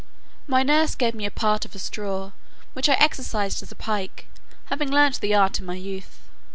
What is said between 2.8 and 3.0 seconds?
I